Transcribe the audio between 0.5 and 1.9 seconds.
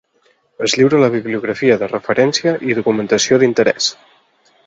Es lliura la bibliografia